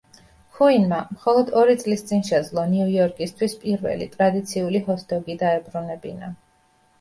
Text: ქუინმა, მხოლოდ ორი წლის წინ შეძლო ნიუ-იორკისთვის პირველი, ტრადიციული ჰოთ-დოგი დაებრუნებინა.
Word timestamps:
ქუინმა, 0.59 1.01
მხოლოდ 1.17 1.51
ორი 1.63 1.75
წლის 1.83 2.01
წინ 2.11 2.23
შეძლო 2.29 2.63
ნიუ-იორკისთვის 2.71 3.55
პირველი, 3.67 4.09
ტრადიციული 4.15 4.83
ჰოთ-დოგი 4.89 5.39
დაებრუნებინა. 5.45 6.33